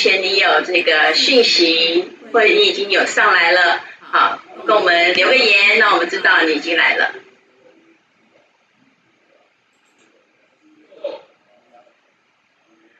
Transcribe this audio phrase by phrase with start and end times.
[0.00, 7.12] 前你有这个讯息，或者你已经有上来了，好，跟我们留个言，让我们知道你已经来了。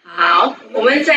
[0.04, 1.14] 好，我们在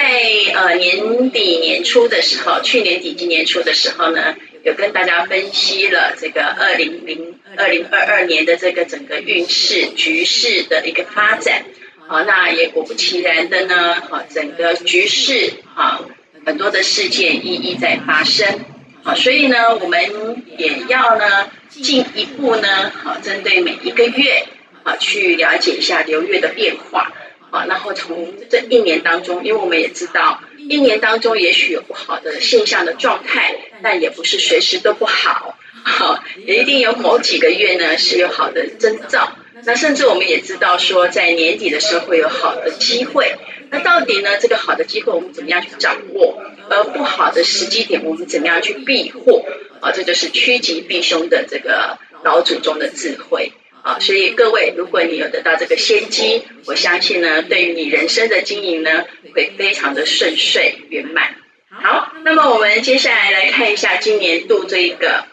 [0.53, 11.65] 呃年底年初的时候，去年底今年初的时候呢，有跟大家分析了这个二零零二零二二年的这个整个运势局势的一个发展。
[12.05, 16.05] 好，那也果不其然的呢，好，整个局势好，
[16.45, 18.59] 很多的事件一一在发生。
[19.03, 24.45] 好，所以呢，我们也要呢进一步呢，好，针对每一个月
[24.83, 27.11] 啊，去了解一下流月的变化。
[27.49, 39.33] 啊，然后从这一年当中，因为我们也知道，一年当中也许有不好的现象的状态，但也不是随时都不好，好，也一定有某几个月呢是有好的征兆。
[39.65, 43.35] 那甚至我们也知道说，在年底的时候会有好的机会。
[43.69, 46.41] 那到底呢，这个好的机会我们怎么样去掌握？
[46.69, 49.43] 而不好的时机点我们怎么样去避祸？
[49.81, 53.53] 啊，这就是趋吉避凶的这个老祖宗的智慧。
[53.81, 61.35] 啊，所以各位，如果你有得到这个先机，我相信呢，对于你人生的经营呢，会非常的顺遂圆满。
[61.69, 65.25] 好，那么我们接下来来看一下今年度这一个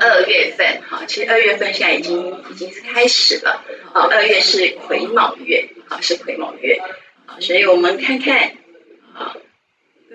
[0.00, 0.82] 二月份。
[0.88, 3.64] 哈，其实二月份现在已经已经是开始了。
[3.92, 6.80] 啊，二月是癸卯月，啊，是癸卯月。
[7.26, 8.52] 啊，所以我们看看。
[9.14, 9.36] 啊，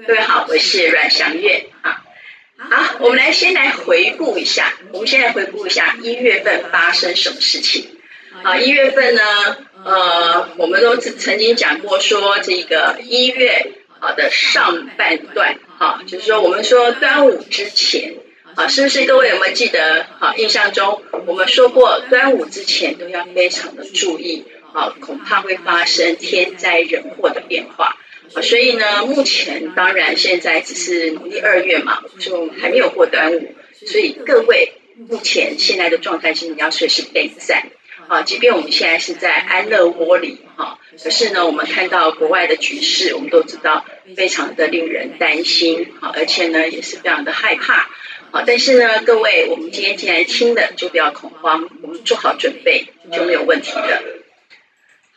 [0.08, 1.68] 各位好，我是阮祥月。
[1.82, 2.04] 啊。
[2.58, 4.74] 好，我们来先来回顾一下。
[4.92, 7.98] 我们先来回顾一下一月份发生什么事情。
[8.44, 9.22] 啊，一月份呢，
[9.84, 18.16] 呃，我们都曾经讲过，说这个一月啊的上半段，哈，就是说我们说端午之前，
[18.58, 20.08] 啊，是不是各位有没有记得？
[20.18, 27.96] 啊，印象中我们说过，端午之前都要非常的注意，啊，恐怕会发生天灾人祸的变化。
[28.42, 33.54] 所以呢，目前当然现在只是农历二月嘛，就还没有过端午，
[33.86, 34.74] 所以各位
[35.08, 37.68] 目前现在的状态是你要随时备战
[38.08, 38.24] 啊。
[38.24, 47.88] 即便我们现在是在安乐窝里哈，可是呢，我们看到国外的局势，我们都知道非常的令人担心啊，而且呢也是非常的害怕
[48.46, 54.04] 但是呢，各位，我们今天进来听的就不要恐慌，我们做好准备就没有问题的。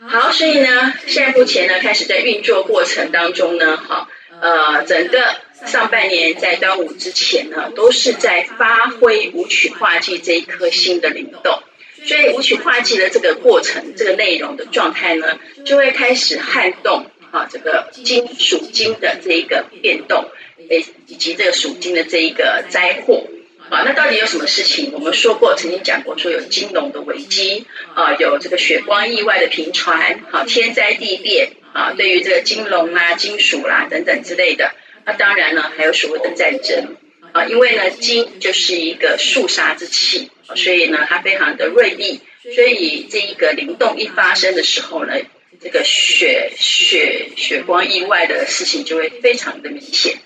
[0.08, 4.08] 好，所以呢，现在目前呢，开始在运作过程当中呢，好，
[4.41, 5.36] 呃，整个
[5.66, 11.62] 上半年在端午之前呢，都是在发挥舞曲化忌这一颗心的灵动，
[12.06, 20.31] 所以舞曲化忌的这个过程，这个内容的状态呢，就会开始撼动啊，这个金属金的这一个变动，
[20.69, 23.26] 诶，以及这个属金的这一个灾祸。
[23.71, 24.91] 啊，那到底有什么事情？
[24.94, 36.97] 我们说过，曾经讲过，说有金融的危机，啊，有这个血光意外的频传，啊，天灾地变，啊，对于这个金融啦、金属啦等等之类的，那当然呢，还有所谓的战争，
[37.31, 42.22] 啊，因为呢，金就是一个肃杀之气，所以呢，它非常的锐利，
[42.53, 45.15] 所以这一个灵动一发生的时候呢，
[45.62, 50.16] 这个血血血光意外的事情就会非常的明显。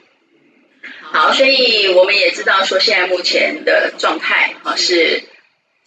[1.14, 5.22] 好，所以我们也知道说，现在目前的状态啊是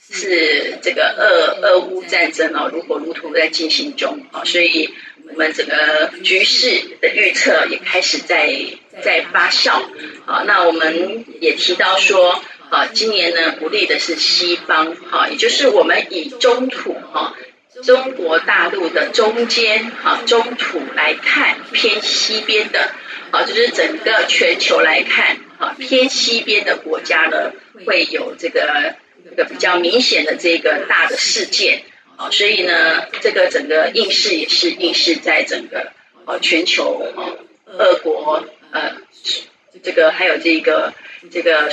[0.10, 4.90] 是这个俄俄乌战争哦，如火如荼在进行中啊，所以
[5.30, 8.56] 我们整个局势的预测也开始在
[9.04, 9.84] 在发酵
[10.26, 10.46] 啊。
[10.48, 17.36] 那我们也提到说啊，今年呢不利的是西方哈，也就是我们以中土哈
[17.84, 22.92] 中国大陆的中间哈中土来看偏西边的。
[23.32, 27.52] 好，就是整个全球来看，啊，偏西边的国家呢，
[27.86, 28.96] 会有这个
[29.30, 31.84] 这个比较明显的这个大的事件，
[32.16, 35.92] 啊，所以呢，这个整个应试也是应试在整个
[36.26, 38.96] 呃全球啊，俄国呃，
[39.84, 40.94] 这个还有这个
[41.30, 41.70] 这个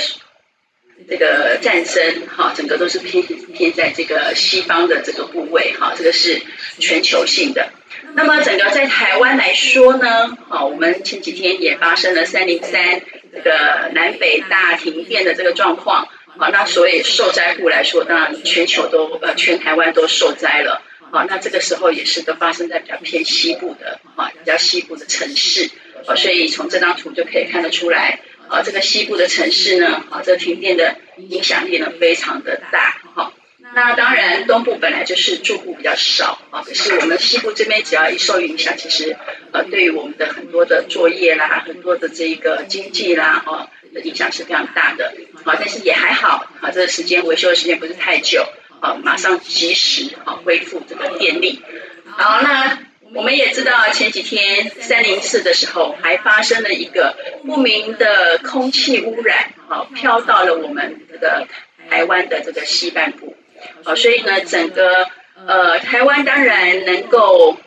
[1.07, 6.41] 这个战争，哈，整个都是偏偏在这个西方的这个部位，哈，这个是
[6.79, 7.71] 全球性的。
[8.15, 13.01] 那么整个在台湾来说呢，啊，我们前几天也发生了三零三
[13.33, 16.07] 这个南北大停电的这个状况，
[16.37, 20.81] 好，那所以受灾户来说，当然全球都呃全台湾都受灾了，
[21.11, 25.69] 好，那这个时候也是都发生在比较偏西部的啊，比较西部的城市，
[26.07, 33.33] 啊，所以从这张图就可以看得出来，啊，这个西部的城市呢，啊，这停电的影响力呢非常的大，哈。
[33.75, 39.17] 那当然，东部本来就是住户比较少啊，可是我们西部这边只要一受影响，其实
[39.51, 45.13] 呃，对于我们的很多的作业啦，很多的这一个经济啦，哦，的影响是非常大的
[45.43, 45.57] 啊。
[45.59, 48.47] 但是也还好啊，这个时间维修的时间不是太久
[48.79, 51.61] 啊，马上及时啊恢复这个电力。
[52.05, 52.79] 好，那
[53.13, 61.47] 我们也知道前几天三零四的时候，还发生了一个不明的空气污染，好飘到了我们这个
[61.89, 63.24] 台湾的这个西半部，
[63.85, 65.07] 好，所以呢，整个
[65.45, 67.57] 呃台湾当然能够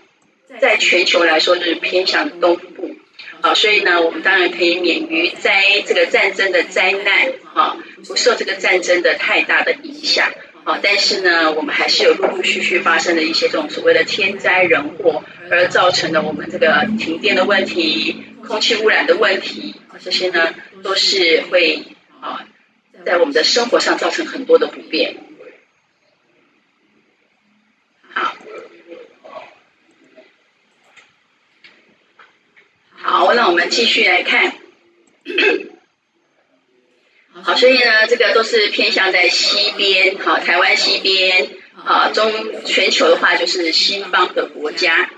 [0.60, 2.96] 在全球来说就是偏向东部，
[3.40, 7.76] 好，所以呢，我们当然可以免于灾这个战争的灾难，啊，
[8.06, 10.30] 不受这个战争的太大的影响。
[10.64, 21.84] 啊，但是呢，我们还是有陆陆续续发生的一些这种所谓的天灾人祸，而造成了我们这个停电的问题、空气污染的问题，这些呢都是会
[22.20, 22.46] 啊，
[23.06, 25.16] 在我们的生活上造成很多的不便。
[28.12, 28.34] 好，
[33.10, 34.52] 好，那我们继续来看。
[37.42, 42.30] 好，所以呢，这个都是偏向在西边，好，台湾西边，好，中
[42.66, 45.08] 全球的话就是西方的国家，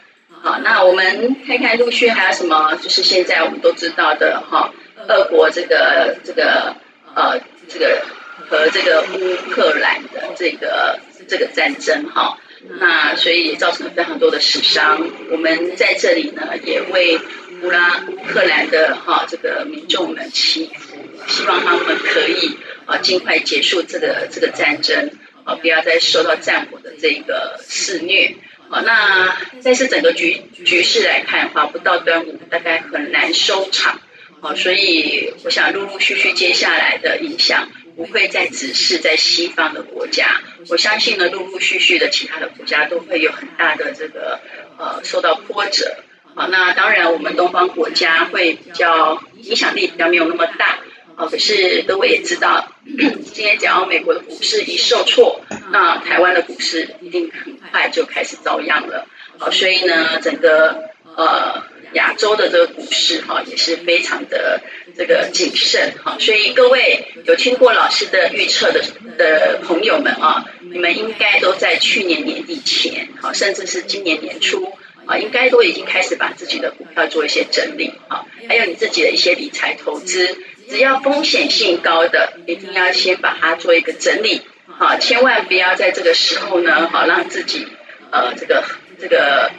[0.41, 4.73] 好，那我们看看陆续还有什么，就是现在我们都知道的，哈，
[5.09, 6.77] 俄国这个这个
[7.17, 8.03] 呃这个
[8.49, 12.39] 和这个乌克兰的这个这个战争，哈，
[12.79, 17.19] 那所以也造成了非常多的死伤，我们在这里呢也为
[17.63, 20.97] 乌拉乌克兰的哈这个民众们祈福。
[21.29, 25.11] 希望他们可以啊尽快结束这个这个战争
[25.45, 28.37] 啊，不要再受到战火的这个肆虐
[28.71, 28.81] 啊。
[28.81, 34.01] 那但是整个局局势来看的话，不到端午大概很难收场
[34.41, 34.55] 啊。
[34.55, 44.41] 所以我想陆陆续续接下来的影响不会再只是在西方的国家，我相信呢陆陆续续的其他的国家都会有很大的这个
[44.79, 45.97] 呃受到波折
[46.35, 46.49] 好。
[46.49, 50.79] 那当然我们东方国家会比较影响力比较没有那么大。
[51.17, 59.07] 哦，可是各位也知道，今天讲到美国的股市一受挫，那台湾的股市一定很快就开始遭殃了。
[59.39, 61.63] 好，所以呢，整个呃
[61.93, 64.63] 亚洲的这个股市哈也是非常的
[64.97, 66.17] 这个谨慎哈。
[66.19, 68.83] 所以各位有听过老师的预测的
[69.19, 74.73] 的朋友们啊，你们应该都在去年年底前，好，甚至是今年年初
[75.11, 80.39] 啊，应该都已经开始把自己的股票做一些整理啊，还有你自己的一些理财投资。
[80.69, 87.67] 只要风险性高的，一定要先把它做一个整理，好，千万不要在这个时候呢，好让自己
[88.13, 88.65] 呃这个
[89.01, 89.51] 这个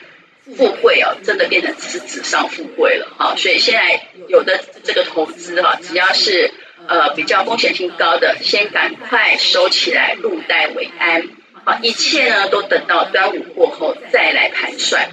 [0.55, 6.53] 富贵哦，真的变成是纸上富贵了，好，所以现在有的这个投资哈，只要是
[6.87, 11.27] 呃比较风险性高的，先赶快收起来，入袋为安，
[11.65, 15.09] 好，一切呢都等到端午过后再来盘算。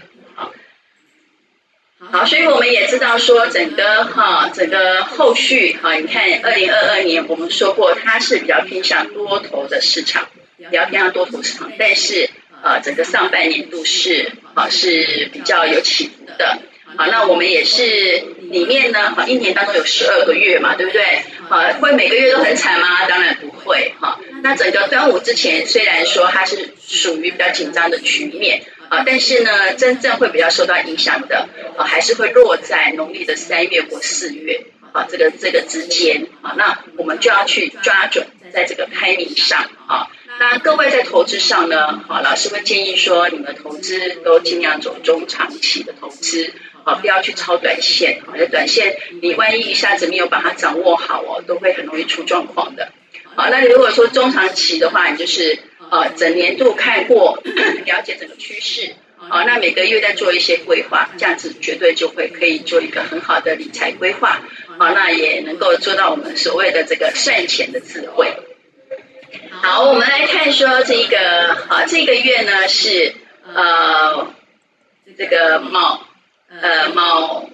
[2.00, 12.30] 好，所以我们也知道说，整个哈，整个后续哈，你看二零二二年，我们说过它是比较偏向多头的市场，比较偏向多头市场，但是
[12.62, 16.60] 呃，整个上半年度是啊是比较有起伏的。
[16.96, 17.82] 好，那我们也是
[18.42, 21.02] 里面呢，哈，一年当中有十二个月嘛，对不对？
[21.48, 23.06] 好，会每个月都很惨吗？
[23.08, 24.20] 当然不会哈。
[24.44, 28.62] 那整个端午之前，虽然说它是属于比较紧张的局面。
[28.88, 40.08] 啊，但是呢，真正会比较受到影响的，啊，还是会落在农历的三月或四月，啊，这个这个之间，啊，那我们就要去抓准在这个 timing 上，啊，
[40.40, 46.54] 那各位在投资上呢，啊，老师会建议说，你们投资都尽量走中长期的投资，
[46.84, 52.90] 啊，不要去超短线，啊，这短线你万一一下子没有把它掌握好哦，都会很容易出状况的，
[53.36, 55.58] 好，那如果说中长期的话，你就是。
[55.90, 57.40] 呃，整年度看过，
[57.86, 64.42] 了解整个趋势，好，那每个月再做一些规划，这样子绝对就会可以做一个很好的理财规划，
[64.78, 68.32] 好，那也能够做到我们所谓的这个算钱的智慧。
[69.50, 73.14] 好，我们来看说这个，好，这个月呢是
[73.44, 74.32] 呃
[75.16, 76.06] 这个卯
[76.48, 77.50] 呃卯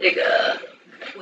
[0.00, 0.58] 这个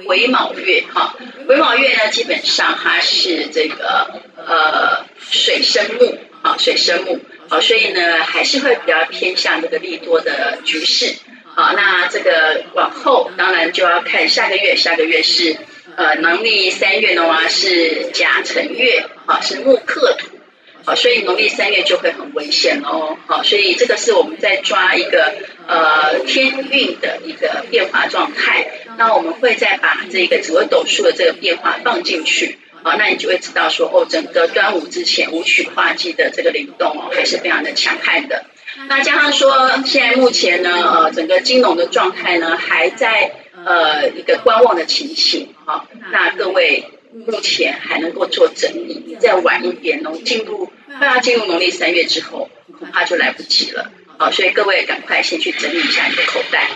[0.06, 1.16] 癸卯月哈，
[1.46, 5.06] 癸卯月呢基本上它是这个呃。
[5.30, 7.20] 水生木，啊，水生木，
[7.50, 11.16] 好，所以呢，还是会比较偏向这个利多的局势，
[11.54, 15.58] 好，那这个往后当然就要看下个月，下个月是
[15.96, 20.38] 呃农历三月的话是甲辰月，啊，是木克土，
[20.86, 25.34] 好，所以农历三月就会很危险哦，好，所以这个是我们在抓一个
[25.68, 32.58] 呃天运的一个变化状态，那我们会再把这个紫微斗数的这个变化放进去。
[32.82, 38.46] 好，那你就会知道说，哦，整个端午之前武曲化忌的这个灵动哦，还是非常的强悍的。
[38.88, 43.32] 那加上说，现在目前呢，呃，整个金融的状态呢，还在
[43.64, 45.48] 呃一个观望的情形。
[45.66, 52.48] 好，那各位目前还能够做整理，再晚一点哦，进入快要进入农历三月之后，
[52.78, 53.90] 恐怕就来不及了。
[54.18, 56.68] 好，所以各位赶快先去整理一下你的口袋。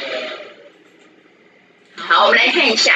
[1.96, 2.94] 好，我们来看一下，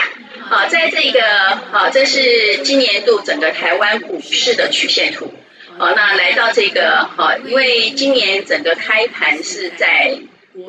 [0.49, 5.35] 好，在这个好，这是今年度整个台湾股市的曲线图。
[5.79, 10.17] 好，那来到这个好，因为今年整个开盘是在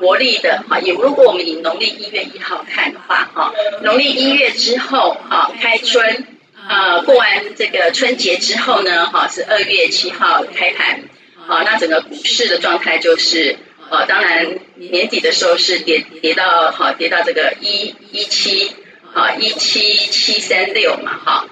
[0.01, 3.53] 国历的哈，也如果我们以农历一月一号看的话，哈，
[3.83, 6.25] 农历一月之后，哈，开春，
[6.67, 11.03] 呃，过完这个春节之后呢，哈，是二月七号开盘，
[11.47, 13.55] 好，那整个股市的状态就是，
[13.89, 18.71] 呃，当然年底的时候是跌跌到，哈，跌到这个一一七，
[19.13, 21.47] 啊，一七七三六嘛，哈，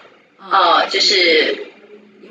[0.52, 1.68] 哦，就是。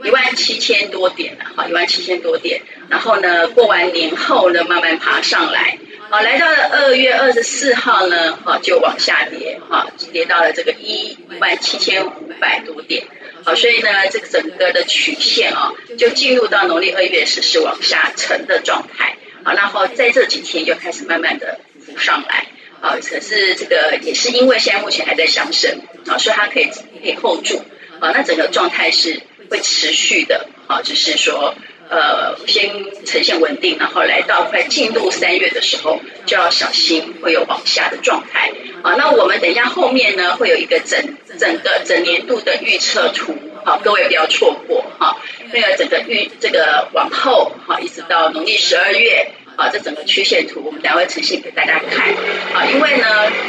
[0.02, 5.78] 一万七千多点了，好，一万七千多点，然后呢，过完年后呢，慢慢爬上来，
[6.10, 13.04] 好，来到了二月二十四号呢，好，就往下跌，好，跌到了这个一万七千五百多点，
[13.44, 22.46] 好，所以呢，这个整个的曲线啊，就进入到农历二月是是往下沉的状态，好，然后在这几天又开始慢慢的浮上来，
[22.80, 27.62] 啊，可是这个也是因为现在目前还在上升，啊，所以它可以可以 hold 住，
[28.00, 29.22] 啊，那整个状态是。
[29.50, 31.54] 会持续的，啊，只是说，
[31.90, 32.70] 呃，先
[33.04, 38.52] 呈现稳定，然后来到快进入三月的时候，就要小心会有往下的状态。
[38.82, 45.16] 啊，那我们等一下后面呢，会有一个整整个整年度的预测图，好，各位不要错过，哈，
[45.52, 52.14] 那个整个预这个往后，哈，一直到农历十二月，好，这整个曲线图我们等下会呈现给大家看，
[52.52, 53.06] 好，因为呢，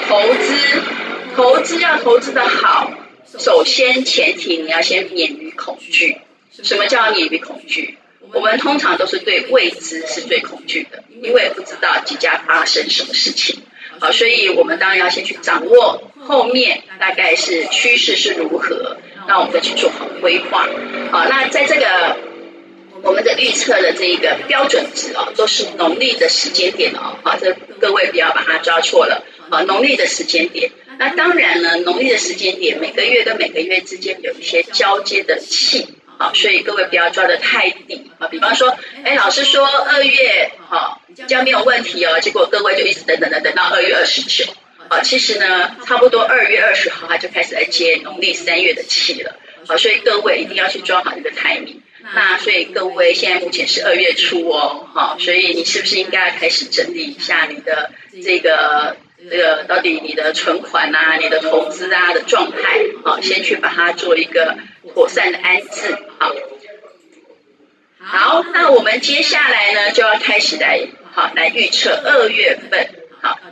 [0.07, 0.81] 投资
[1.35, 2.91] 投资要投资的好。
[3.37, 6.19] 首先，前提你要先免于恐惧。
[6.63, 7.97] 什么叫免于恐惧？
[8.31, 13.61] 我们通常都是对未知是最恐惧的，因为不知道即将发生什么事情。
[13.99, 20.67] 好，所以我们当然要先去掌握后面大概是趋势是如何，那我们再去做好规划。
[21.11, 22.17] 好，那在这个
[23.01, 27.17] 我们的预测的这一个标准值啊，都是农历的时间点哦。
[27.23, 29.23] 好，这各位不要把它抓错了。
[29.49, 30.71] 好，农历的时间点。
[30.97, 38.27] 那当然了，农历的时间点，每个月跟每个月之间有一些交接的气，好，所以各位不要抓得太低啊。
[38.27, 44.45] 比方说，哎，老师说二月好，这样没有问题哦，结果各位就一直等等等等到二月二十九，
[44.89, 49.37] 好，其实呢，差不多二月二十号他就开始来接农历三月的气了，
[49.67, 51.81] 好，所以各位一定要去抓好这个 timing。
[52.13, 57.91] 那所以各位现在目前是二月初哦，好，所以你是不是应该开始整理一下你的
[58.23, 58.97] 这个？
[59.27, 64.57] 这个到底你的存款啊，你的投资啊的状态，好，先去把它做一个
[64.93, 66.35] 妥善的安置，好。
[67.97, 72.89] 好，那我们接下来呢，就要开始来，好，来预测二月份，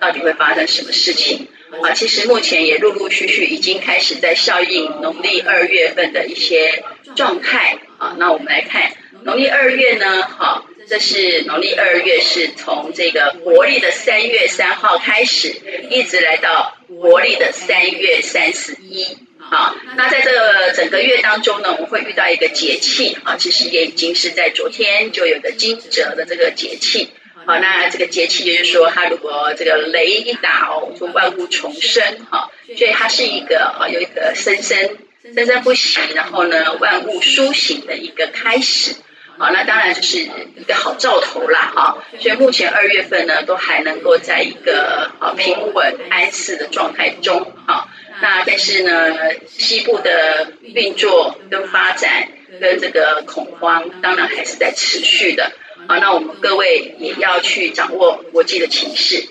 [0.03, 1.47] 到底会发生什么事情？
[1.81, 6.83] 啊，其实目前也陆陆续续已经开始在效应农历二月份的一些
[7.15, 8.91] 状态，啊，那我们来看
[9.23, 10.67] 农历二月呢，好。
[10.85, 15.55] 这是农历二月，是从这个国历的三月三号开始，
[15.89, 19.05] 一直来到国历的三月三十一。
[19.39, 27.07] 好，那在这整个月当中呢，我们会遇到一个节气啊，其实也已经是在昨天就有个惊蛰的这个节气。
[27.45, 34.97] 好，那这个节气就是说，它如果这个雷一打哦，就万物重生哈，所以它是一个啊，有一个生生
[35.35, 38.95] 生生不息，然后呢，万物苏醒的一个开始。
[39.37, 41.97] 好，那当然就是一个好兆头啦，哈。
[42.19, 47.89] 所以目前二月份呢，都还能够在一个啊平稳安适的状态中，哈。
[48.21, 52.29] 那但是呢，西部的运作跟发展
[52.61, 55.51] 跟这个恐慌，当然还是在持续的。
[55.87, 59.27] 好，那我们各位也要去掌握国际的情势。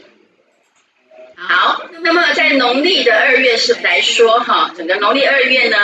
[1.35, 5.77] 好，那么在农历的二月是来说哈，整个农历二月呢，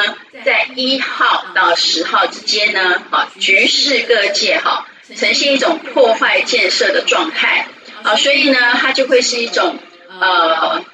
[0.45, 7.67] 在一号到十号之间呢，哈，局势各界哈，呈现一种破坏建设的状态，
[8.05, 9.79] 啊，所以呢，它就会是一种
[10.21, 10.85] 呃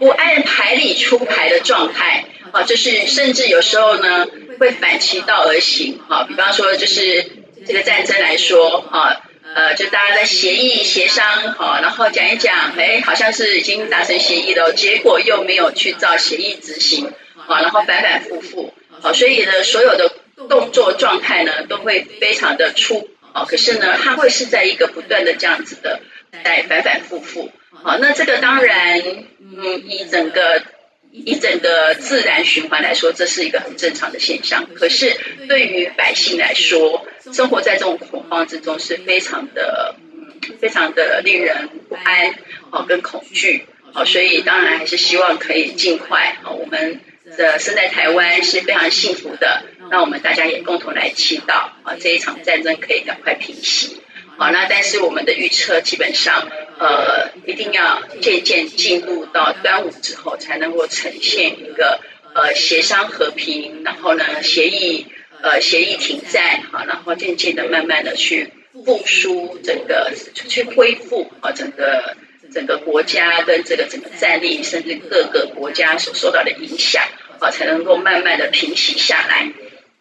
[0.00, 4.26] 不按牌理出牌的状态，啊，就是甚至有时候呢
[4.58, 9.22] 会反其道而行，哈，比方说就是这个战争来说，哈。
[9.54, 20.12] 呃，就大家在协议协商，好，然后讲一讲，哎，好像是已经达成协议了，结果又没有去照协议执行，好，然后反反复复，好，所以呢，所有的
[20.48, 26.00] 动作状态呢，都会非常的粗，啊，可是呢，它会是在一个不断的这样子的
[26.44, 27.50] 在反反复复，
[27.82, 30.60] 好，那这个当然，嗯，以整个。
[31.18, 34.68] 以整个自然循环来说，这是一个很正常的现象。
[34.74, 35.16] 可是
[35.48, 39.94] 对于百姓来说，生活在这种恐慌之中是非常的、
[40.60, 42.34] 非常的令人不安
[42.70, 44.04] 哦，跟恐惧哦。
[44.04, 46.52] 所以当然还是希望可以尽快哦。
[46.52, 47.00] 我们
[47.36, 54.00] 的生在台湾是非常幸福的，那我们大家也共同来祈祷啊，这一场战争可以赶快平息。
[54.38, 62.00] 好，那但是我们的预测基本上，呃，一定要渐渐进入到端午之后，才能够呈现一个
[62.34, 65.06] 呃协商和平，然后呢协议
[65.42, 68.52] 呃协议停战，好，然后渐渐的慢慢的去
[68.84, 72.16] 复苏整个去恢复啊整个
[72.52, 77.02] 整个国家跟这个整个战力，甚至各个国家所受到的影响，
[77.40, 79.52] 啊，才能够慢慢的平息下来。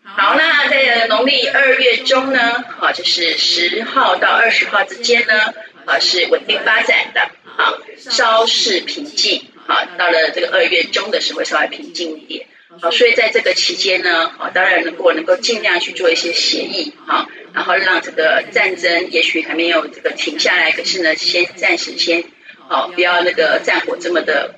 [0.04, 5.54] 好，那在农历二月中呢，啊，就是十号到二十号之间呢，
[5.86, 7.22] 啊，是稳定发展的，
[7.58, 12.48] 啊，稍事平静，啊，到了这个二月中的时候稍微平静一点，
[12.82, 22.24] 好，所以在这个期间呢，好，当然能够能够尽量去做一些协议，啊，然后让这个战争也许还没有这个停下来，可是呢，先暂时先，
[22.68, 24.56] 好，不要那个战火这么的。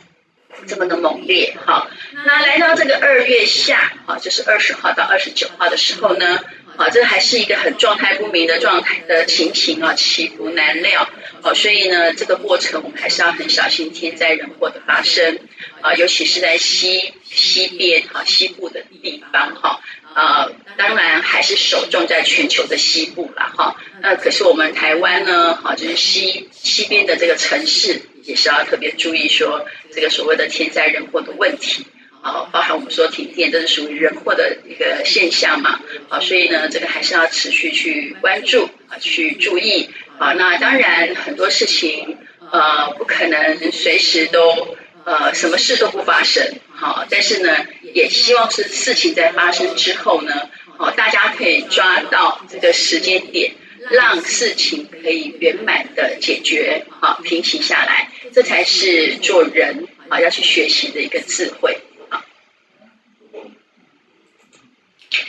[0.65, 1.87] 这么的猛烈，好，
[2.25, 6.39] 那来到这个二月下，啊，就是二十号到二十九号的时候呢，
[6.77, 11.09] 啊，这还是一个很状态不明的状态的情形啊，起伏难料，
[11.41, 15.39] 啊，所以呢，这个过程我们还是要很小心天灾人祸的发生，
[15.81, 19.81] 啊，尤其是在西西边哈西部的地方哈，
[20.13, 28.01] 啊，当然还是首重在全球的西部了哈，那可是我们台湾呢，哈，就是西西边的这个城市。
[28.27, 31.87] 也是要特别注意说这个所谓的天灾人祸的问题，
[32.21, 40.33] 好，包含我们说停电，这是属于人祸的一个现象嘛，好，所以呢，这个还是要持续去关注啊，去注意啊。
[40.33, 42.17] 那当然很多事情
[42.51, 53.53] 呃不可能随时都呃什么事都不发生，好，但是呢，也希望是事情在发生之后呢，哦，大家可以抓到这个时间点。
[53.89, 61.77] 让事情可以圆满的解决，好，平息下来，这才是做人啊要去学习的一个智慧
[62.09, 62.25] 啊。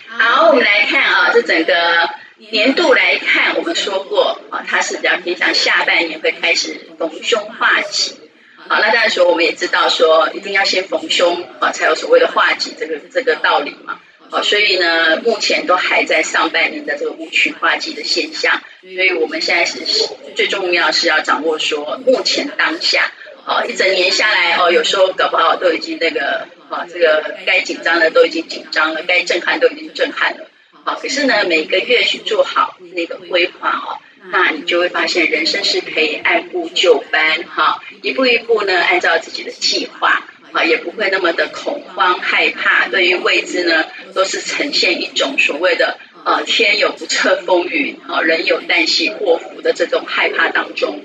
[0.08, 2.10] 好，我们来看啊，这整个
[2.50, 8.18] 年度来看，我们说过啊，它是比较偏向下半年会开始逢凶化吉。
[8.68, 14.00] 好，那当然说我们也知道说，一定要先逢凶啊，才有所谓的化吉这个这个道理嘛。
[14.30, 19.78] 好，所以呢，目前都还在上半年的这个五曲化忌的现象，所以我们现在是
[20.36, 23.10] 最重要是要掌握说，目前当下，
[23.46, 30.48] 哦，一整年下来，哦，有时候搞不好都已经那个，啊，这个该紧张的都已经紧张了，该震撼都已经震撼了，
[30.84, 33.98] 好，可是呢，每个月去做好那个规划哦，
[34.30, 40.24] 那你就会发现人生是可以按部就班，哈，一步一步呢，按照自己的计划。
[40.50, 51.04] 啊，也不会那么的恐慌害怕，对于未知呢，都是呈现一种所谓的呃天有不测风云，啊人有旦夕祸福的这种害怕当中。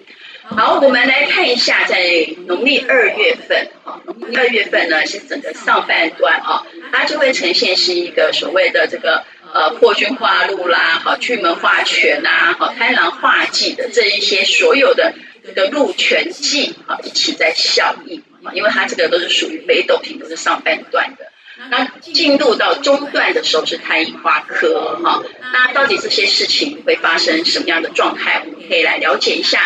[0.56, 18.24] 好，我们来看一下，在农历二月份，啊农历二月份呢是整个上半段啊，它就会呈现是一个所谓的这个呃破军化禄啦，好巨门化权呐，好贪狼化忌的这一些所有的这个禄权忌啊一起在效应。
[18.44, 21.32] 啊因为它这个都是属于北斗星，都是上半段的。
[21.70, 25.24] 那进入到中段的时候是太阴化科哈。
[25.54, 28.44] 那到底这些事情会发生什么样的状态？
[28.46, 29.60] 我们可以来了解一下。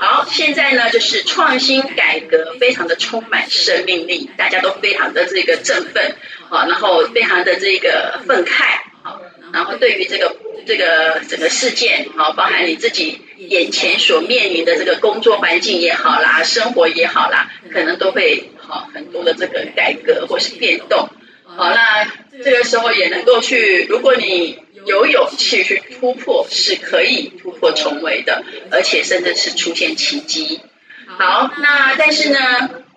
[0.00, 6.16] 好，现在呢就是创新改革，非常的充满生命力，大家都非常的这个振奋
[6.50, 8.62] 啊，然后非常的这个愤慨
[9.02, 9.20] 啊，
[9.52, 13.22] 然后对于这个这个整个事件啊，包含你自己。
[13.38, 21.08] 眼前所面临的这个工作环境也好啦，生活也好啦，可能都会好很多的这个改革或是变动。
[21.44, 22.04] 好，那
[22.42, 30.60] 这个时候也能够去，如果你有勇气去突破，是可以突破重围的，而且甚至是出现奇迹。
[31.06, 32.38] 好，那但是呢，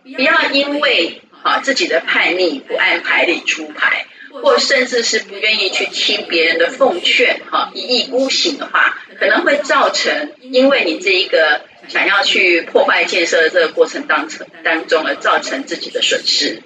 [0.04, 4.06] 不要因为啊自己的叛逆不按牌理出牌。
[4.34, 16.64] 或甚至是不愿意去听别人的奉劝，哈，一意孤行的话，可能会造成因为你这一个想要去破坏建设的这个过程当中当中而造成自己的损失，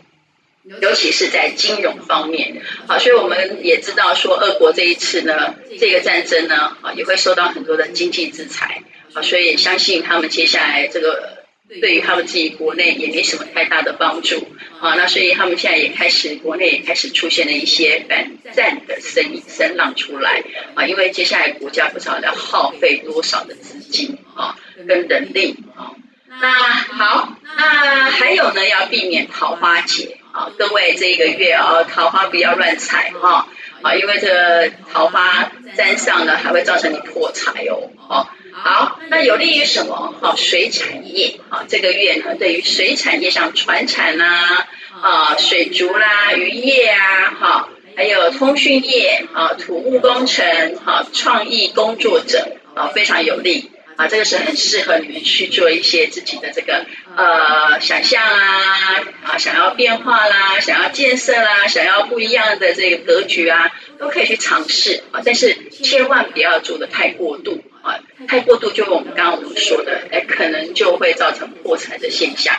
[0.81, 11.35] 尤其是在金融方面，好，所以我们也知道说，俄国这一次呢，这个战争呢，啊，也会受到很多的经济制裁，啊，所以也相信他们接下来这个。
[11.81, 14.47] 对于他们自己国内也没什么太大的帮助
[14.79, 20.43] 啊，那所以他们现在也开始国内也开始出现了一些反战的声音声浪出来
[20.75, 24.55] 啊，因为接下来国家不知道要耗费多少的资金啊
[24.87, 25.97] 跟人力啊。
[26.39, 33.47] 那好，那还有呢，要避免桃花劫啊，各位这一个月啊，桃花不要乱采哈
[33.81, 38.35] 啊，因为这桃花沾上了还会造成你破财哦啊。
[38.51, 40.13] 好，那有利于什么？
[40.21, 44.67] 好，水产业啊，这个月呢，对于水产业像船产啦、
[45.01, 50.45] 啊水族啦、渔业啊，哈，还有通讯业啊、土木工程、
[50.85, 72.55] 哈创意工作者啊，非常有利啊，这个是很适合你们去做一些自己的这个呃想象啊啊，想要变化啦，想要建设啦，想要不一样的这个格局啊，都可以去尝试啊，但是千万不要做的太过度啊，太过度就我们刚刚我们说的，哎，可能就会造成破产的现象。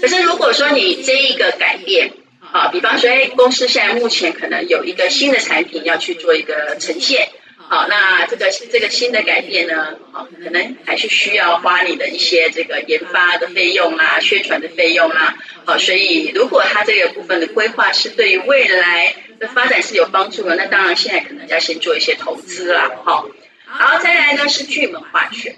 [0.00, 2.12] 可是如果说你这一个改变，
[2.52, 7.28] 啊，比方说，哎，公司现在目前可能有一个新的产品要去做一个呈现，
[7.70, 23.28] 好，那这个这个新的改变呢，好，可能还是需要花你的一些这个研发的费用啊，宣传的费用啊，好，所以如果它这个部分的规划是对于未来的发展是有帮助的，那当然现在可能要先做一些投资啦，好，
[23.66, 25.54] 好，再来呢是巨门化权，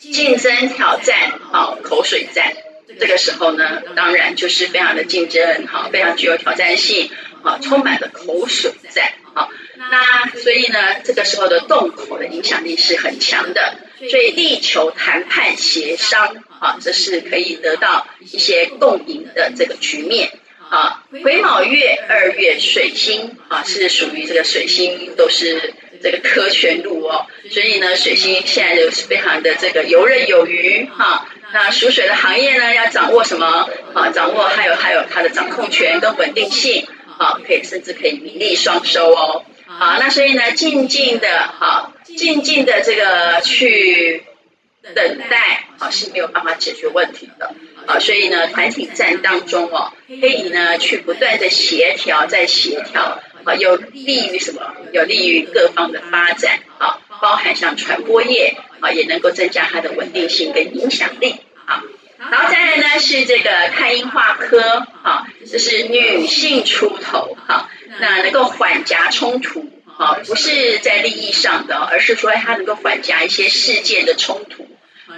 [0.00, 2.54] 竞争挑战，好，口水战。
[2.98, 7.08] 这个时候呢，当然就是非常的竞争，哈，非常具有挑战性，
[7.44, 9.12] 好，充满了口水战，
[9.90, 13.76] 那所以呢，这个时候的动口的影响力是很强的，
[14.10, 20.32] 所以力求谈判协商，啊，这是可以得到一些共赢的这个局面，
[20.68, 31.26] 啊，癸卯月二月水星，啊，是属于这个水星都是这个科权路哦，所以呢，水星现在就是非常的这个游刃有余，哈。
[31.52, 33.68] 那属水的行业呢，要掌握什么？
[33.94, 36.86] 啊，掌握还有还有它的掌控权跟稳定性，
[37.18, 39.44] 啊，可以甚至可以名利双收哦。
[39.78, 41.28] 好，那所以呢，静静的，
[41.58, 44.24] 好，静静的这个去
[44.94, 47.54] 等待，啊，是没有办法解决问题的。
[47.86, 54.74] 啊，所以呢，团体战当中哦，可以呢去不断的协调，再协调，啊，有利于什么？
[54.92, 58.56] 有利于各方的发展，啊，包含像传播业。
[58.82, 61.84] 啊，也能够增加它的稳定性跟影响力啊。
[62.16, 74.68] 然后再来呢是这个太阴化科，啊，这是女性出头，哈、那能够缓颊冲突，啊，不是在利益上的，而是说它能够缓颊一些事件的冲突，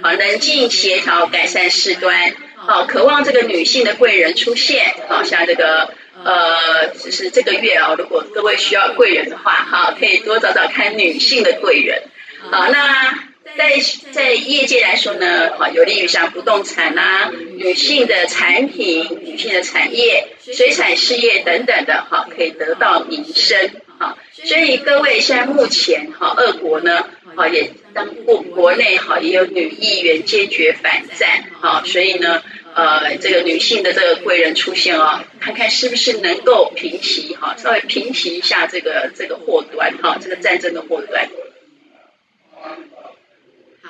[0.01, 12.03] 啊，冷静协调改善事端，啊，渴望这个女性的贵人出现，啊，像这个呃，就是这个月啊，如果各位需要贵人的话，哈、啊，可以多找找看女性的贵人，
[12.51, 13.32] 好，那。
[13.57, 13.79] 在
[14.11, 24.17] 在业界来说呢，好，有利于像不动产啊、女性的产品、女性的产业、水产事业等等的，哈，可以得到名声，哈。
[24.43, 31.83] 所以各位现在目前，哈，俄国呢，哈，也当过国内，哈，也有女议员坚决反战，哈。
[31.85, 32.41] 所以呢，
[32.73, 41.29] 呃，这个女性的这个贵人出现哦，看看是不是能够平息，哈，稍微平息一下这个这个祸端，哈，这个战争的祸端。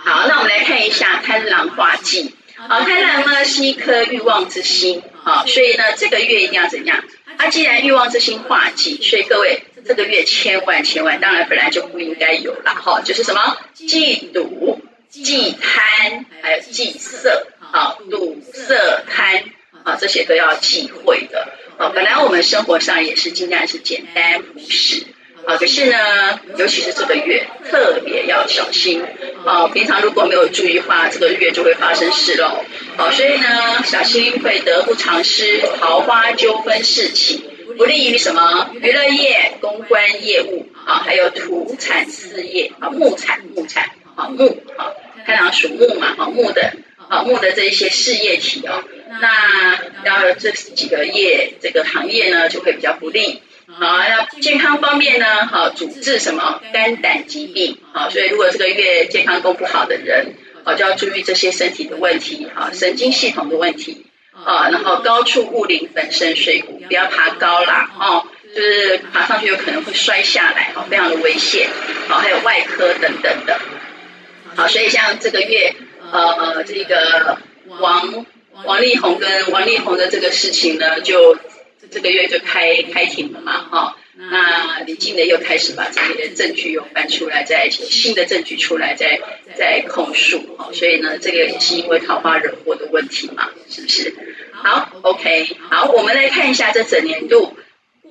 [0.06, 2.36] 好，那我们来看一下贪狼化忌。
[2.56, 7.04] 好，贪狼呢是一颗欲望之心，好，所以呢这个月一定要怎样？
[7.38, 19.44] 啊既然欲望之心化忌，所以各位这个月千万千万，当然本来就不应该有了，哈，就是什么忌赌、忌贪，还有忌色，好，赌色贪，
[19.84, 21.48] 啊，这些都要忌讳的。
[21.78, 25.06] 好，本来我们生活上也是尽量是简单朴实。
[25.46, 29.04] 啊，可是呢，尤其是这个月特别要小心。
[29.46, 32.64] 啊，平常如果没有注意的话，这个月就会发生事喽。
[32.96, 37.44] 好，所以呢，小心会得不偿失，桃花纠纷事起，
[37.78, 44.94] 不利于什么娱乐业、公关业务啊，还有土产事业啊，木产木产啊木啊，
[45.26, 46.74] 太阳属木嘛，啊木的
[47.10, 48.82] 啊木的这一些事业体哦，
[49.20, 53.42] 那要这几个业这个行业呢，就会比较不利。
[53.66, 55.48] 好，那健康方面呢？
[55.48, 57.78] 好，主治什么肝胆疾病？
[57.94, 60.34] 好，所以如果这个月健康都不好的人，
[60.66, 71.70] 好就要注意这些身体的问题，好，神经系统的问题，啊，然后高处误临粉身碎骨，不要爬高啦，哦，就是爬上去有可能会摔下来，哦，非常的危险，
[72.10, 73.60] 好，还有外科等等的，
[74.56, 75.74] 好，所以像这个月，
[76.12, 77.40] 呃，这个
[77.80, 78.26] 王
[78.66, 81.38] 王力宏跟王力宏的这个事情呢，就。
[81.94, 89.22] 这个月就开开庭了嘛，哈、哦，那李静呢又开始把这些证据又翻出来，再新的证据出来，再
[89.56, 94.16] 再控诉，哈、哦，所以呢，这个也是因为桃花惹祸的问题嘛，是不是？
[94.54, 97.56] 好，OK，好，我们来看一下这整年度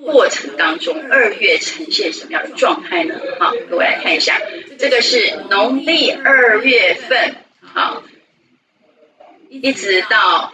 [0.01, 3.19] 过程当中，二月呈现什么样的状态呢？
[3.39, 4.41] 好、哦，各位来看一下，
[4.79, 8.03] 这个是农历二月份，好，
[9.49, 10.53] 一直到。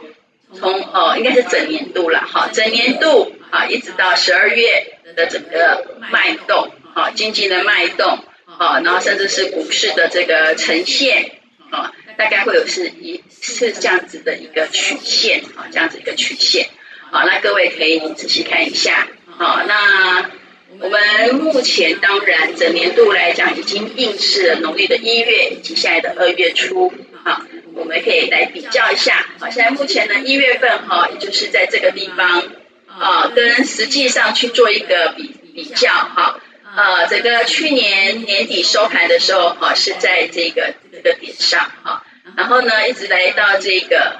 [0.53, 8.19] 从哦，应该是整年度了，哈，整年度啊，一直到十二月的整个脉动，啊，经济的脉动，
[8.57, 11.33] 啊，然后甚至是股市的这个呈现，
[11.69, 16.67] 啊，大概会有是一是这样子的一个曲线，啊，这样子一个曲线，
[17.11, 19.07] 好，那各位可以仔细看一下，
[19.37, 20.31] 好，那
[20.79, 27.41] 我们目前当然整年度来讲，已经应试了农历的一月以及现在的二月初，好，
[27.75, 29.25] 我们可以来比较一下。
[29.39, 32.43] 好，现在目前呢，一月份哈，也就是在这个地方
[32.87, 36.39] 啊，跟实际上去做一个比比较哈。
[36.75, 42.05] 呃，整个去年年底收盘的时候哈，是在这个这个点上哈，
[42.37, 44.19] 然后呢，一直来到这个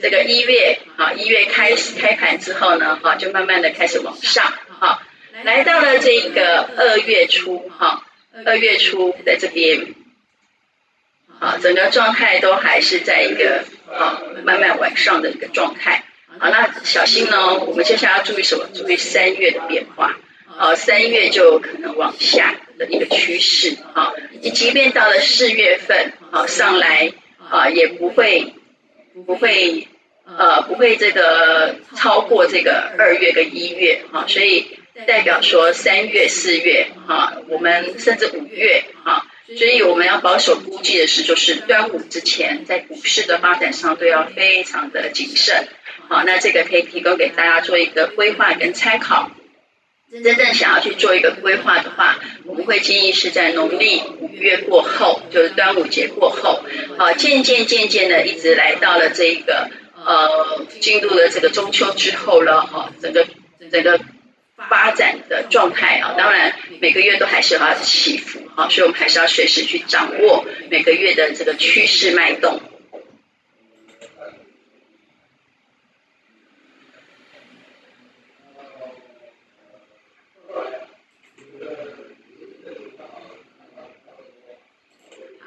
[0.00, 5.02] 这个一月啊，一月开始开盘之后呢，哈，就慢慢的开始往上哈。
[5.44, 8.04] 来到了这个二月初，哈，
[8.44, 9.94] 二月初在这边，
[11.42, 16.04] 啊，整个状态都还是在一个啊慢慢往上的一个状态。
[16.38, 18.68] 好，那小心呢，我们接下来要注意什么？
[18.72, 20.16] 注意三月的变化。
[20.56, 23.76] 啊，三月就可能往下的一个趋势。
[23.94, 27.12] 啊，你即便到了四月份，啊，上来
[27.50, 28.54] 啊也不会
[29.26, 29.88] 不会
[30.24, 34.02] 呃不会这个超过这个二月跟一月。
[34.12, 34.78] 啊，所以。
[35.06, 45.68] 代表说三月、四月，哈，我们甚至五月，哈，所以我们要保守估计的是，就是端午之前，在股市的发展上都要非常的谨慎，
[46.08, 49.30] 好，那这个可以提供给大家做一个规划跟参考。
[50.10, 56.62] 真正想要去做一个规划的话，我们会建议是在农历五月过后，就是端午节过后，
[56.96, 63.26] 好，渐渐渐渐的一直来到了这个呃，进入了这个中秋之后了，哈，整个
[63.70, 64.00] 整个。
[64.68, 72.60] 发展的状态啊，当然每个月都还是要起伏哈，所以我们还是要随时去掌握每个月的这个趋势脉动。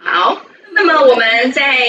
[0.01, 1.88] 好，那么我们在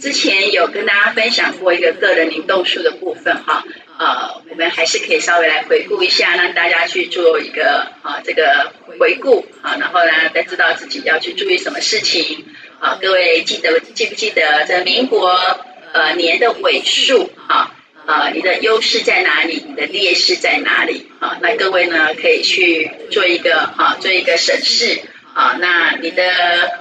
[0.00, 3.64] 之前有跟大家分享过一个个人灵动数的部分哈。
[4.00, 12.46] 呃，我们还是可以稍微来回顾一下，让大家去做一个啊这个回顾啊，然后呢，再知道自己要去注意什么事情
[12.78, 12.98] 啊。
[12.98, 15.38] 各位记得记不记得这民国
[15.92, 17.76] 呃年的尾数啊？
[18.06, 19.62] 啊，你的优势在哪里？
[19.68, 21.10] 你的劣势在哪里？
[21.20, 24.98] 啊，那各位呢可以去做一个啊做一个审视
[25.34, 25.58] 啊。
[25.60, 26.24] 那你的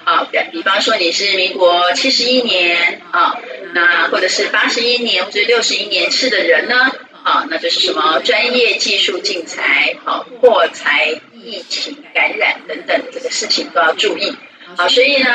[0.05, 3.38] 啊，比比方说你是民国七十一年啊，
[3.73, 6.89] 那或者是八十一年或者六十一年次的人呢？
[7.23, 14.36] 好，那就是什么专业技术竞才，好破财、疫情感染等等，这个事情都要注意。
[14.77, 15.29] 好，所以呢，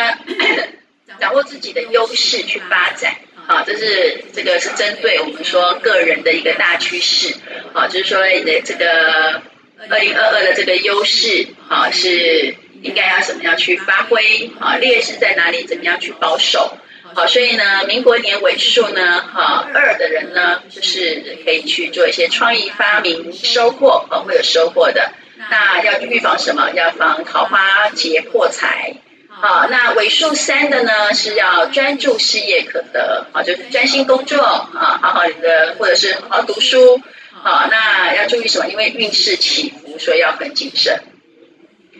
[1.21, 3.17] 掌握自己的优势去发展。
[3.47, 7.35] 好，这是这个是针对我们说个人的一个大趋势。
[7.75, 9.43] 好，就是说你的这个
[9.91, 14.51] 二零二二的这个优势，好是应该要怎么样去发挥？
[14.59, 15.65] 好，劣势在哪里？
[15.65, 16.79] 怎么样去保守？
[17.15, 25.13] 好，所以呢，民国年尾数呢，哈二的人呢，就是可以去做一些创意发明，收获，哦，会有收获的。
[25.51, 26.71] 那要预防什么？
[26.73, 28.95] 要防桃花劫破财。
[29.29, 37.01] 好，那尾数三的呢，是要专注事业可得，啊，就是专心工作，啊，好好的，或者是好好读书。
[37.31, 38.69] 好，那要注意什么？
[38.69, 41.01] 因为运势起伏，所以要很谨慎。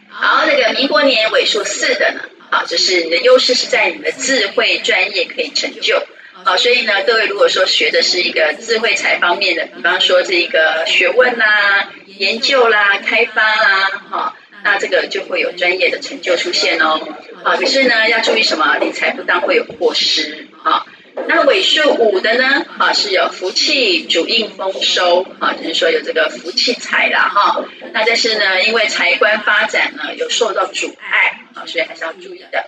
[0.09, 2.21] 好，那个民国年尾数四的呢？
[2.51, 6.03] 好，就是你的优势是在你的智慧专业可以成就。
[6.45, 17.01] 好，所以呢，各位如果说学的是一个智慧财方面的，比方说这一个学问啦、研究啦、开发啦，哈，那这个就会有专业的成就出现哦。
[17.43, 18.77] 好，可是呢，要注意什么？
[18.79, 20.49] 理财不当会有过失。
[20.63, 20.87] 好，
[21.27, 22.67] 那尾数五的呢？
[22.79, 25.27] 啊，是有福气主应丰收。
[25.39, 27.29] 啊，就是说有这个福气财啦。
[27.29, 31.41] 哈，那但是呢，因为财官发展呢，有受到阻碍。
[31.55, 32.67] 啊，所以还是要注意的。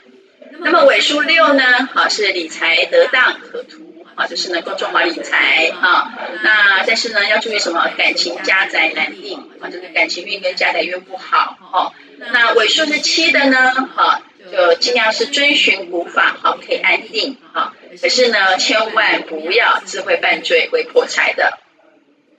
[0.60, 1.62] 那么尾数六呢？
[1.94, 6.14] 啊，是理财得当可图，啊，就是能够做好理财啊。
[6.42, 7.90] 那但是呢，要注意什么？
[7.98, 11.58] 感情家宅难定，啊，这个感情运跟家宅运不好。
[11.72, 11.92] 哦，
[12.32, 13.90] 那尾数是七的呢？
[13.94, 17.36] 好，就尽量是遵循古法，好，可以安定。
[17.52, 21.58] 哈，可是呢，千万不要智慧犯罪会破财的。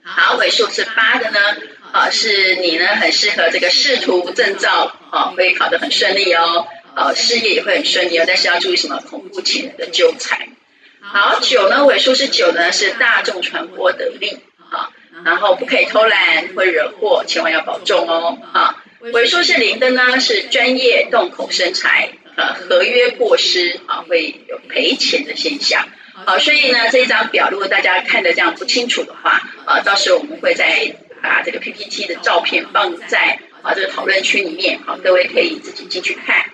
[0.02, 1.38] 好，尾数是八的呢？
[1.92, 9.02] 啊，是你呢，很适合这个仕途证照，啊，会考得很顺利哦，啊，事业也会很顺利哦，但是要注意什么？
[9.08, 10.48] 恐怖情人的纠缠。
[11.00, 14.38] 好，九呢，尾数是九呢，是大众传播得力，
[14.70, 14.90] 啊，
[15.24, 25.88] 然后不可以偷懒，会惹祸，千万要保重哦，啊，尾数是零的呢，是专业动口生财，呃，合约过失，啊，会有赔钱的现象。
[26.26, 30.96] 好，所以呢，这一张表如果大家看的这样不清楚的话，啊，到时候我们会再。
[31.20, 36.44] 把这个 PPT 的照片放在啊这个讨论区里面，好，各位可以自己进去看。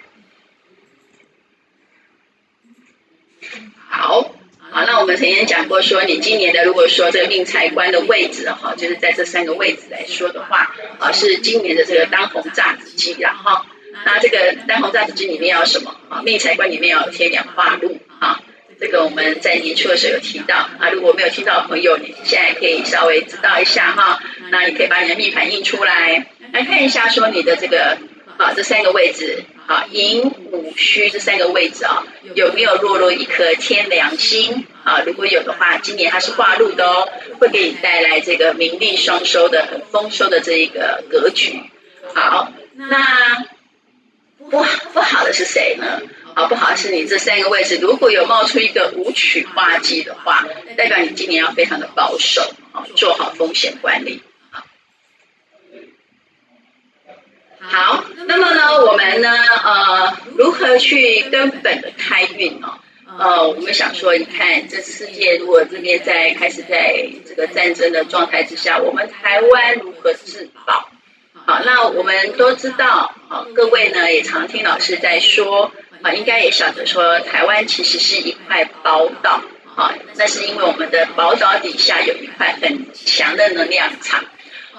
[3.87, 4.35] 好，
[4.74, 13.66] 好，那我我们曾经讲过说，你今年的如果说这个命财官的位置哈，就是在这三个位置来说的话，啊，是今年的这个当红炸子鸡，然后
[14.06, 15.94] 那这个当红炸子鸡里面要什么？
[16.08, 16.22] 啊？
[16.22, 18.40] 命财官里面要有天梁化禄啊，
[18.80, 27.98] 这个我们在年初的时候有提到啊，如果没有听到的朋友，你现在可以稍微知道一下哈，那你可以把你的命盘印出来，来看一下说你的这个
[28.38, 29.44] 啊这三个位置。
[29.66, 30.20] 啊，寅
[30.52, 35.00] 午戌这三个位置啊，有没有落入一颗天梁星啊？
[35.06, 37.08] 如果有的话，今年它是化禄的哦，
[37.40, 41.62] 会给你带来这个名利双收的很丰收的这一个格局。
[42.14, 43.46] 好，那
[44.50, 46.02] 不不好的是谁呢？
[46.34, 54.22] 啊，不好是你这三个位置如果有冒出一个武曲化忌的话，代表你今年要非常的保守啊，做好风险管理。
[57.66, 59.31] 好，那么呢，我们呢，
[59.64, 62.74] 呃，如何去根本的开运呢？
[63.18, 70.90] 呃，我们想说，你看，这世界如果这边在开始在这个战争的状态之下，我们台湾如何自保？
[71.46, 75.72] 好，那我们都知道，啊，各位呢也常听老师在说，
[76.03, 79.40] 啊，应该也晓得说，台湾其实是一块宝岛，
[79.74, 84.24] 啊，那是因为我们的宝岛底下有一块很强的能量场。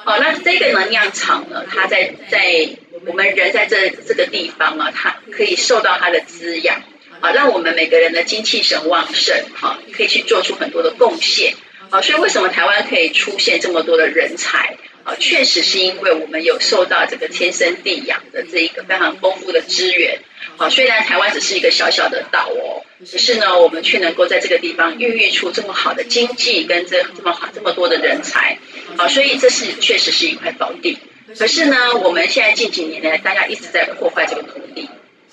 [0.05, 2.69] 哦，那这个能量场呢，它在在
[3.07, 6.83] 我们人在这这个地方啊，它可以受到它的滋养，
[7.21, 11.55] 啊，让我们每个人的精气神旺盛，哈，可以去做出很多的贡献，
[11.89, 14.77] 啊，所以为什么台湾可以出现这么多的人才？
[15.05, 20.19] 啊，确实是因为我们有受到这个天生地养的这一个非常丰富的资源。
[20.57, 28.57] 好，虽然台湾只是一个小小的岛哦，可是呢，我们却能够在这个地方孕育出这么好的经济跟这这么好这么多的人才。
[28.97, 30.97] 好，所以这是确实是一块宝地。
[31.37, 34.89] 可是呢，我们现在近几年来，大家一直在破坏这个土地，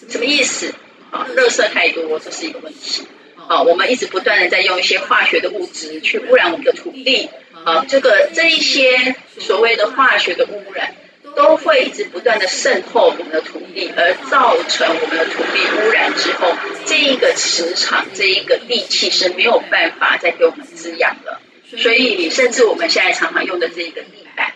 [0.09, 0.75] 什么意思？
[1.11, 3.07] 啊，垃圾太多，这是一个问题。
[3.49, 7.31] 啊，我们一直不断的在用一些化学的物质去污染我们的土地。
[7.65, 10.95] 啊，这个这一些所谓的化学的污染。
[11.35, 21.41] 都会一直不断的渗透我们的土地，而造成我们的土地污染之后，这一个磁场，这一个地气是没有办法再给我们滋养了。
[21.79, 24.53] 所以，甚至我们现在常常用的这一个地板，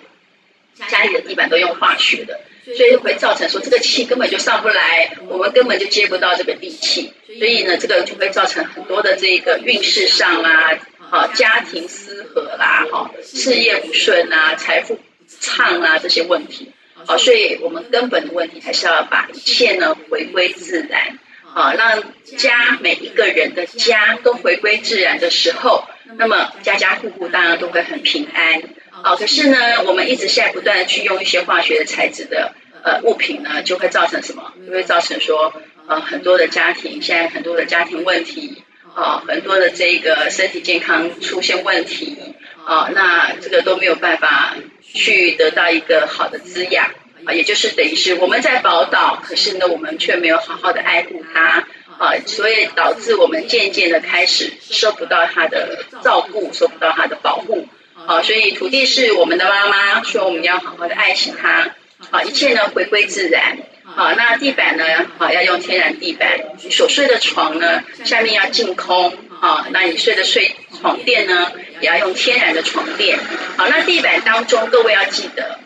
[0.90, 2.40] 家里的地板都用化学的，
[2.76, 10.72] 所以会造成说这个气根本就上不来，我们根本就接不到这个地气，所以呢，这个就会造成很多的这个运势上啊，
[11.10, 14.98] 好家庭失和啦，好事业不顺啊，财富。
[15.40, 16.70] 唱啊这些问题，
[17.04, 22.00] 好，所以我们根本的问题还是要把一切呢回归自然，好，让
[22.36, 28.62] 家每一个人的家都回归自然的时候，那么家家户户当然都会很平安，
[29.02, 34.52] 好，可是呢，我们一直现在不断的去用一些化学的材质的呃物品呢，就会造成什么？
[34.64, 35.52] 就会造成说
[35.88, 38.62] 呃很多的家庭现在很多的家庭问题，
[38.96, 42.16] 啊，很多的这个身体健康出现问题，
[42.64, 44.56] 啊，那这个都没有办法。
[44.94, 46.86] 去得到一个好的滋养
[47.26, 51.66] 啊，也就是等于是我们在宝岛，可是呢，我们却没有好好的爱护它
[51.98, 57.68] 啊，所以导致我们渐渐的开始受不到它的照顾，受不到它的保护
[58.06, 61.74] 啊，所以土地是我们的妈妈，说我们要好好的爱惜它
[62.10, 63.58] 啊，一切呢回归自然。
[63.96, 64.84] 啊，那地板呢
[65.18, 69.14] 啊要用天然地板，你所睡的床呢下面要净空。
[69.38, 71.52] 啊，那你睡的睡床垫呢？
[71.82, 73.18] 也要用天然的床垫，
[73.58, 75.58] 好，那地板当中各位要记得，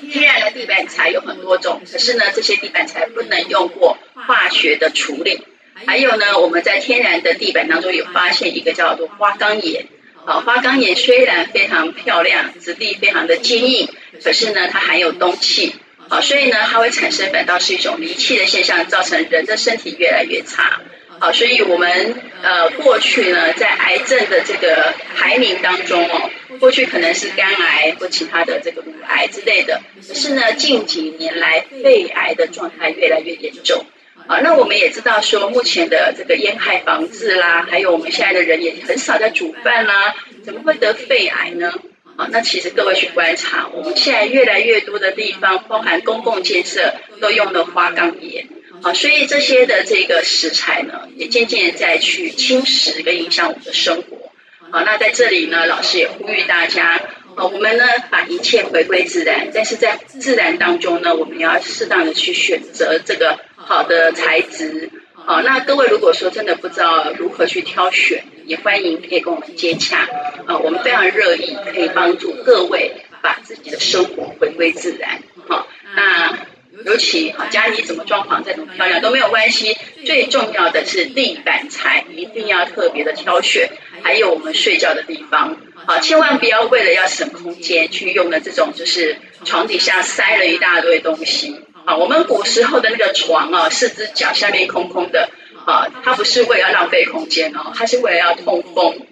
[0.00, 5.44] 天然的地板材有很多种，可是呢，这些地板材不能用过化学的处理。
[5.84, 9.88] 还有呢，我们在天然的地板当中有发现一个叫做花岗岩，
[10.28, 13.88] 好，花岗岩虽然非常漂亮，质地非常的坚硬，
[14.24, 15.76] 可是呢，它含有氡气，
[16.08, 20.80] 好，所以呢，它会产生反倒是一种离气的现象，造成人的身体越来越差。
[21.20, 33.86] 好，所以我们呃过去呢，在癌症的这个排名当中哦，过去可能是肝癌或其他的这个乳癌之类的，可是呢，近几年来肺癌的状态越来越严重。
[34.26, 41.72] 啊，那我们也知道说，目前的这个烟害防治啦，还有我们现在的人也很少在煮饭啦，怎么会得肺癌呢？
[42.16, 48.48] 啊，那其实各位去观察，我们现在越来越多的地方，包含公共建设，都用了花岗岩。
[48.82, 54.32] 好，所以这些的这个食材呢，也渐渐在去侵蚀跟影响我们的生活。
[54.70, 57.00] 好，那在这里呢，老师也呼吁大家，
[57.36, 64.90] 我们呢把一切回归自然，但是在自然当中呢，我们要适当的去选择这个好的材质。
[65.14, 70.08] 好，那各位如果说真的不知道如何去挑选，也欢迎可以跟我们接洽。
[70.46, 75.22] 呃，我们非常乐意可以帮助各位把自己的生活回归自然。
[75.48, 76.38] 好，那。
[76.84, 83.70] 尤其啊，家里怎么装潢再怎么漂亮都没有关系，最重要的是地板材一定要特别的挑选，
[84.06, 95.30] 还有我们睡觉的地方，啊，千万不要为了要省空间去用了这种就是床底下塞了一大堆东西，啊，我们古时候的那个床啊，四只脚下面空空的，
[95.66, 99.06] 啊，它不是为了浪费空间哦，它是为了要通风，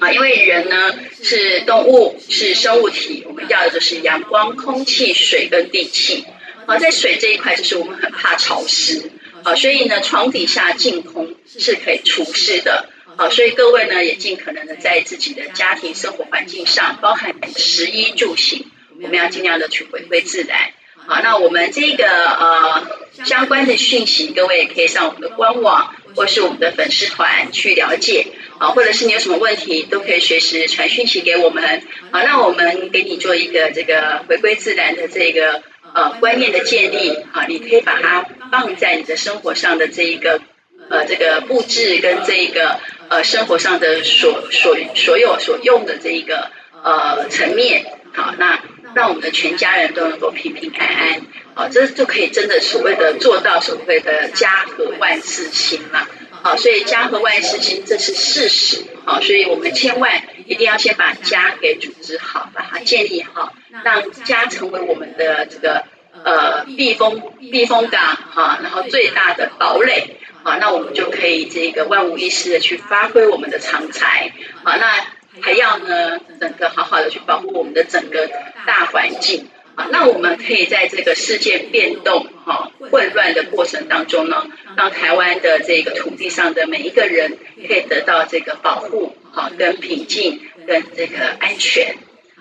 [0.00, 0.92] 啊，因为人呢
[1.22, 6.26] 是动物，是生物体，我们要的就是阳光、空气、水跟地气，
[6.66, 9.10] 啊，在水这一块就是我们很怕潮湿。
[9.42, 12.90] 好，所以呢，床底下净空是可以除湿的。
[13.20, 18.64] 好，所以各位呢，也尽可能的在自己的家庭生活环境上，包含食衣住行，
[19.02, 20.70] 我们要尽量的去回归自然。
[21.06, 28.28] 好，那我们这个呃相关的讯息，各位也可以上我们的官网或是我们的粉丝团去了解。
[28.56, 31.82] 啊，或者是你有什么问题，都可以随时传讯息给我们。
[32.12, 35.62] 好，那我们给你做一个这个回归自然的这个。
[35.92, 40.40] 呃，观念的建立啊，你可以把它放在你的生活上的这一个
[40.88, 42.78] 呃这个布置跟这一个
[43.10, 46.50] 呃生活上的所所所有所用的这一个
[46.82, 47.84] 呃层面，
[48.14, 48.60] 好，那
[48.94, 51.22] 让我们的全家人都能够平平安安，
[51.54, 56.08] 好，这就可以真的所谓的做到所谓的家和万事兴了，
[56.42, 63.52] 好，所以家和万事兴这是事实，好，所以我们千万一定要先把家给组织好，把它建立好。
[63.84, 65.84] 让家成为我们的这个
[66.24, 74.32] 呃避风避风港哈，然后最大的堡垒啊，那我们就可以这个万无一失的去发挥我们的长才
[74.64, 78.28] 啊，那还要呢整个好好的去保护我们的整个
[78.66, 87.38] 大环境啊，那我们可以在这个世界变动哈混乱的过程当中呢，让台湾的这个土地上的每一个人
[87.68, 91.96] 可以得到这个保护好跟平静跟这个安全。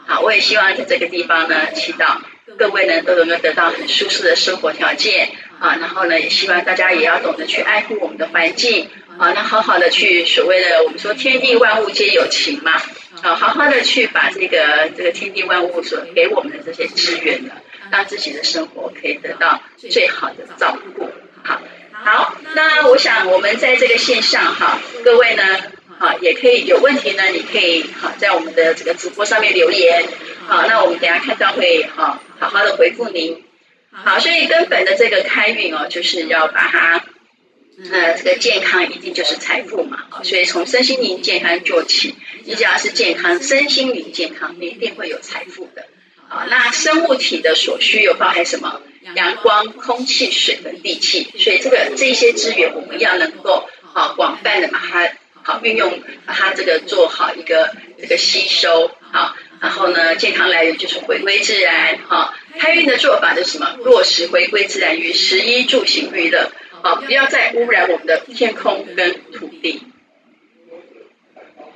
[0.07, 2.17] 好，我也希望在这个地方呢，祈祷
[2.57, 5.29] 各位呢都能够得到很舒适的生活条件
[5.59, 12.73] 啊，然后呢，也希望大家也要懂得去爱护我们的环境啊，那好好的去所谓的我们说天地万物皆有情嘛，
[13.21, 17.53] 啊，好好的去把这个这个天地万物所给我们的这些资源呢，
[17.91, 21.09] 让自己的生活可以得到最好的照顾。
[21.43, 25.43] 好，好，那我想我们在这个线上哈，各位呢。
[26.01, 30.05] 好，也可以有问题呢，你可以好在我们的这个直播上面留言。
[30.47, 33.43] 好，那我们等下看到会好好好的回复您。
[33.91, 37.03] 好，所以根本的这个开运哦，就是要把它
[37.91, 40.05] 呃这个健康一定就是财富嘛。
[40.23, 42.15] 所以从身心灵健康做起，
[42.45, 45.85] 你只要是健康，身心灵健康，你一定会有财富的。
[46.27, 48.81] 好，那生物体的所需有包含什么？
[49.15, 51.27] 阳光、空气、水和地气。
[51.37, 55.11] 所以这个这些资源我们要能够好广泛的把它。
[55.41, 63.75] 好，运用把它这个做好一个这个吸收，好，然后呢，健康来源就是回归自然，哈，开运的做法就是什么？
[63.83, 66.51] 落实回归自然与食衣住行娱乐，
[66.81, 69.83] 好，不要再污染我们的天空跟土地。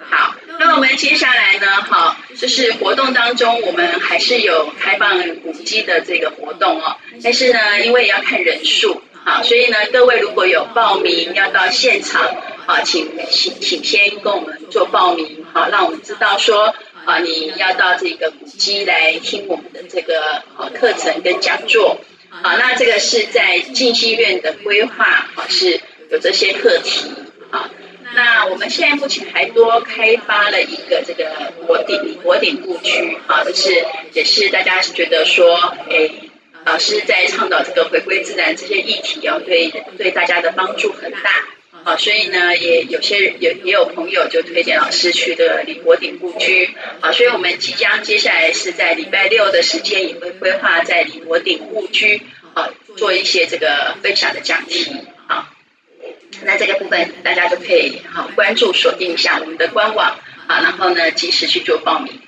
[0.10, 9.02] 好，那我们接下来呢，好，就是活动当中我们还是有开放古迹的这个活动哦，但是呢，因为要看人数。
[9.26, 12.36] 好，所以呢，各位如果有报名要到现场，
[12.68, 16.76] 好，请请请先跟我们做报名，好，让我们知道说，
[17.06, 22.00] 啊，你要到这个古迹来听我们的这个啊课程跟讲座，
[22.30, 27.12] 啊，那这个是在静心院的规划，啊，是有这些课题，
[27.52, 27.70] 啊，
[28.16, 35.56] 那我们现在目前还多开发了一个这个国顶国顶故居，啊，就是也是大家觉得说，
[35.90, 36.10] 哎。
[36.66, 41.44] 老师在倡导这个回归自然这些议题哦，对对大家的帮助很大，
[41.84, 46.70] 好，所以呢，也有些有也有朋友就推荐老师去的李国鼎故居，
[47.02, 52.22] 好，所以我们即将接下来是在礼拜六的时间也会规划在李国鼎故居，
[52.54, 54.96] 好，做一些这个分享的讲题，
[55.28, 55.50] 好，
[56.44, 60.18] 那这个部分大家就可以好关注锁定一下我们的官网，
[60.48, 62.20] 好，然后呢及时去做报名。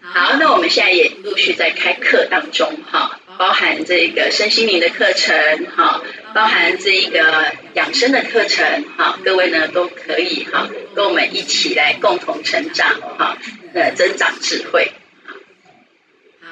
[0.00, 6.02] 好，那我们现在也陆续在开课当中，哈，包含这个身心灵的课程，哈，
[6.36, 13.38] 包含这一个养生的课程，哈，各位呢都可以哈，跟我们一起来共同成长，哈，
[13.72, 14.92] 呃，增长智慧。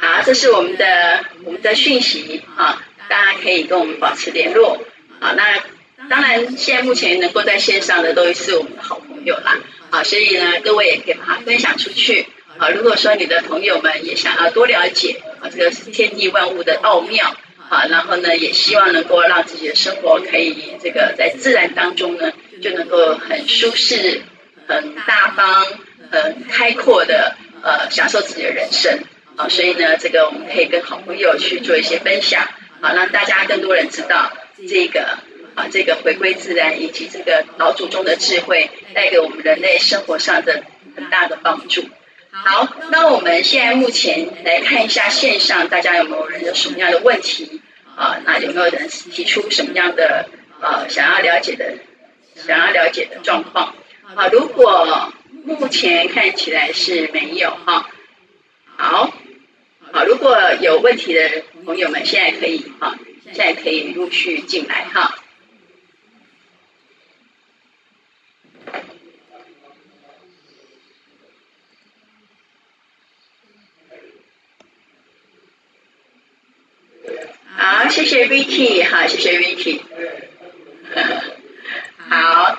[0.01, 4.83] 好，这是我们的我们的讯息，哈，大家可以跟我们保持联络。
[5.21, 5.63] 好，那
[6.09, 9.59] 当然现在目前能够在线上的都是我们的好朋友啦，
[9.91, 12.27] 好，所以呢，各位也可以把它分享出去。
[12.57, 17.37] 啊，如果说你的朋友们也想要多了解啊，这个天地万物的奥妙
[17.69, 24.23] 啊，然后呢，也希望能够让自己的生活可以这个在自然当中呢，就能够很舒适、
[24.69, 25.67] 很大方、
[26.11, 29.01] 很开阔的呃享受自己的人生
[29.37, 32.49] 啊，所以呢，这个我们可以跟好朋友去做一些分享
[32.81, 34.31] 啊，让大家更多人知道
[34.69, 35.19] 这个
[35.55, 40.63] 啊，这个回归自然以及这个老祖宗的智慧，带给我们人类生活上的
[40.97, 41.83] 很大的帮助。
[42.37, 47.63] 好，那我们现在目前来看一下线上，大家有没有人有什么样的问题
[47.95, 48.19] 啊？
[48.25, 50.29] 那有没有人提出什么样的
[50.61, 51.79] 呃想要了解的、
[52.35, 53.77] 想要了解的状况？
[54.17, 55.13] 啊，如果
[55.45, 57.89] 目前看起来是没有哈。
[58.77, 59.15] 好，
[59.93, 62.99] 好，如果有问题的朋友们，现在可以哈，
[63.33, 65.19] 现在可以陆续进来哈。
[77.57, 79.81] 好，谢谢 Vicky，好，谢谢 Vicky。
[82.11, 82.59] 好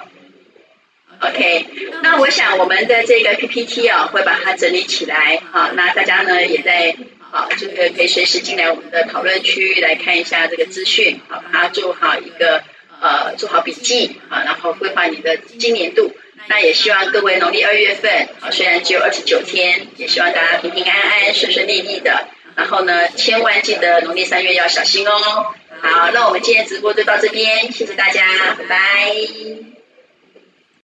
[1.19, 1.67] ，OK，
[2.01, 6.95] 那我想我们的这个 PPT 啊，会把它整理起来，好，那大家呢也在，
[7.31, 12.63] 好，这个可以随时进来我们的讨论区来看一下这个资讯，好，把它做好一个
[12.99, 16.15] 呃做好笔记，好，然后规划你的今年度。
[16.47, 22.27] 那也希望各位农历二月份，啊，虽然只有二十九天，也希望大家平平安安、顺顺利利的。
[22.55, 25.53] 然后呢，千万记得农历三月要小心哦。
[25.81, 29.84] 好，那我们今天直播就到这边，谢谢大家，拜拜。